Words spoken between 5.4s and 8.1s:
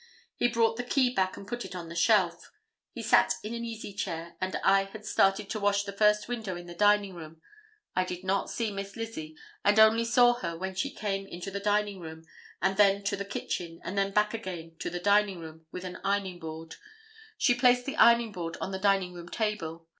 to wash the first window in the dining room. I